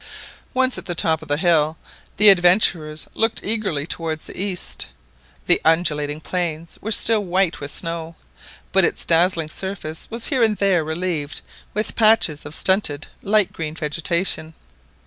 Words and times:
Once 0.55 0.79
at 0.79 0.85
the 0.87 0.95
top 0.95 1.21
of 1.21 1.27
the 1.27 1.37
hill, 1.37 1.77
the 2.17 2.29
adventurers 2.29 3.05
looked 3.13 3.39
eagerly 3.43 3.85
towards 3.85 4.25
the 4.25 4.35
east. 4.35 4.87
The 5.45 5.61
undulating 5.63 6.21
plains 6.21 6.79
were 6.81 6.91
still 6.91 7.23
white 7.23 7.59
with 7.59 7.69
snow, 7.69 8.15
but 8.71 8.83
its 8.83 9.05
dazzling 9.05 9.51
surface 9.51 10.09
was 10.09 10.25
here 10.29 10.41
and 10.41 10.57
there 10.57 10.83
relieved 10.83 11.41
with 11.75 11.95
patches 11.95 12.47
of 12.47 12.55
stunted 12.55 13.09
light 13.21 13.53
green 13.53 13.75
vegetation. 13.75 14.55